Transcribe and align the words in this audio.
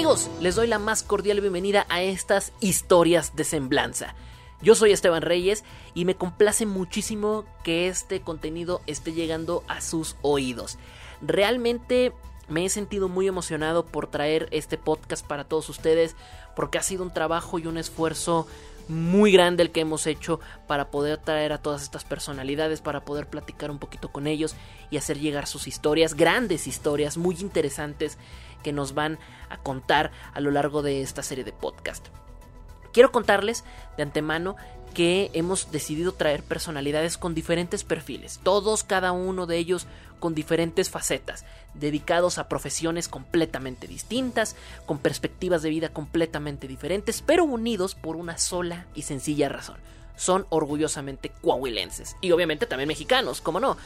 Amigos, 0.00 0.30
les 0.40 0.54
doy 0.54 0.66
la 0.66 0.78
más 0.78 1.02
cordial 1.02 1.42
bienvenida 1.42 1.84
a 1.90 2.00
estas 2.00 2.54
historias 2.60 3.36
de 3.36 3.44
semblanza. 3.44 4.14
Yo 4.62 4.74
soy 4.74 4.92
Esteban 4.92 5.20
Reyes 5.20 5.62
y 5.92 6.06
me 6.06 6.14
complace 6.14 6.64
muchísimo 6.64 7.44
que 7.64 7.86
este 7.86 8.22
contenido 8.22 8.80
esté 8.86 9.12
llegando 9.12 9.62
a 9.68 9.82
sus 9.82 10.16
oídos. 10.22 10.78
Realmente 11.20 12.14
me 12.48 12.64
he 12.64 12.70
sentido 12.70 13.10
muy 13.10 13.28
emocionado 13.28 13.84
por 13.84 14.06
traer 14.06 14.48
este 14.52 14.78
podcast 14.78 15.26
para 15.26 15.44
todos 15.44 15.68
ustedes 15.68 16.16
porque 16.56 16.78
ha 16.78 16.82
sido 16.82 17.02
un 17.02 17.12
trabajo 17.12 17.58
y 17.58 17.66
un 17.66 17.76
esfuerzo 17.76 18.46
muy 18.90 19.32
grande 19.32 19.62
el 19.62 19.70
que 19.70 19.80
hemos 19.80 20.06
hecho 20.06 20.40
para 20.66 20.90
poder 20.90 21.18
traer 21.18 21.52
a 21.52 21.58
todas 21.58 21.82
estas 21.82 22.04
personalidades, 22.04 22.80
para 22.80 23.04
poder 23.04 23.28
platicar 23.28 23.70
un 23.70 23.78
poquito 23.78 24.10
con 24.10 24.26
ellos 24.26 24.54
y 24.90 24.96
hacer 24.96 25.18
llegar 25.18 25.46
sus 25.46 25.66
historias, 25.66 26.14
grandes 26.14 26.66
historias 26.66 27.16
muy 27.16 27.36
interesantes 27.40 28.18
que 28.62 28.72
nos 28.72 28.92
van 28.92 29.18
a 29.48 29.56
contar 29.56 30.10
a 30.34 30.40
lo 30.40 30.50
largo 30.50 30.82
de 30.82 31.02
esta 31.02 31.22
serie 31.22 31.44
de 31.44 31.52
podcast. 31.52 32.08
Quiero 32.92 33.12
contarles 33.12 33.64
de 33.96 34.02
antemano 34.02 34.56
que 34.94 35.30
hemos 35.34 35.70
decidido 35.70 36.12
traer 36.12 36.42
personalidades 36.42 37.16
con 37.16 37.34
diferentes 37.34 37.84
perfiles, 37.84 38.40
todos 38.42 38.82
cada 38.82 39.12
uno 39.12 39.46
de 39.46 39.56
ellos 39.56 39.86
con 40.18 40.34
diferentes 40.34 40.90
facetas, 40.90 41.44
dedicados 41.74 42.38
a 42.38 42.48
profesiones 42.48 43.08
completamente 43.08 43.86
distintas, 43.86 44.56
con 44.86 44.98
perspectivas 44.98 45.62
de 45.62 45.70
vida 45.70 45.88
completamente 45.90 46.66
diferentes, 46.66 47.22
pero 47.22 47.44
unidos 47.44 47.94
por 47.94 48.16
una 48.16 48.36
sola 48.36 48.86
y 48.94 49.02
sencilla 49.02 49.48
razón. 49.48 49.76
Son 50.16 50.46
orgullosamente 50.50 51.32
coahuilenses 51.40 52.16
y 52.20 52.32
obviamente 52.32 52.66
también 52.66 52.88
mexicanos, 52.88 53.40
como 53.40 53.60
no. 53.60 53.76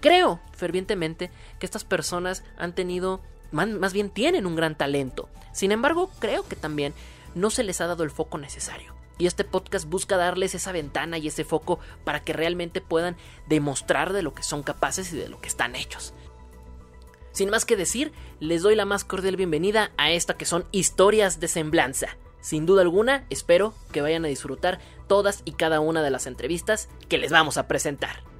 Creo 0.00 0.40
fervientemente 0.56 1.30
que 1.58 1.66
estas 1.66 1.84
personas 1.84 2.42
han 2.56 2.74
tenido, 2.74 3.20
más 3.50 3.92
bien 3.92 4.08
tienen 4.08 4.46
un 4.46 4.56
gran 4.56 4.76
talento. 4.76 5.28
Sin 5.52 5.72
embargo, 5.72 6.10
creo 6.18 6.46
que 6.46 6.56
también 6.56 6.94
no 7.34 7.50
se 7.50 7.64
les 7.64 7.80
ha 7.80 7.86
dado 7.86 8.04
el 8.04 8.10
foco 8.10 8.38
necesario. 8.38 8.94
Y 9.16 9.26
este 9.26 9.44
podcast 9.44 9.88
busca 9.88 10.16
darles 10.16 10.54
esa 10.54 10.72
ventana 10.72 11.18
y 11.18 11.28
ese 11.28 11.44
foco 11.44 11.78
para 12.04 12.20
que 12.20 12.32
realmente 12.32 12.80
puedan 12.80 13.16
demostrar 13.46 14.12
de 14.12 14.22
lo 14.22 14.34
que 14.34 14.42
son 14.42 14.62
capaces 14.62 15.12
y 15.12 15.16
de 15.16 15.28
lo 15.28 15.40
que 15.40 15.48
están 15.48 15.76
hechos. 15.76 16.14
Sin 17.30 17.50
más 17.50 17.64
que 17.64 17.76
decir, 17.76 18.12
les 18.40 18.62
doy 18.62 18.74
la 18.76 18.84
más 18.84 19.04
cordial 19.04 19.36
bienvenida 19.36 19.90
a 19.96 20.10
esta 20.10 20.36
que 20.36 20.44
son 20.44 20.66
historias 20.72 21.40
de 21.40 21.48
semblanza. 21.48 22.16
Sin 22.40 22.66
duda 22.66 22.82
alguna, 22.82 23.24
espero 23.30 23.74
que 23.90 24.02
vayan 24.02 24.24
a 24.24 24.28
disfrutar 24.28 24.78
todas 25.08 25.42
y 25.44 25.52
cada 25.52 25.80
una 25.80 26.02
de 26.02 26.10
las 26.10 26.26
entrevistas 26.26 26.88
que 27.08 27.18
les 27.18 27.32
vamos 27.32 27.56
a 27.56 27.66
presentar. 27.66 28.33